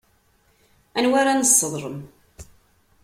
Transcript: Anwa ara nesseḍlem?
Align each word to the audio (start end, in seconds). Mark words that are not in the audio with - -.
Anwa 0.97 1.17
ara 1.21 1.33
nesseḍlem? 1.41 1.99